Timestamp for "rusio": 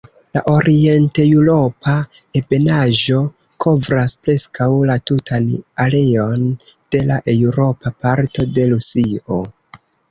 8.77-9.45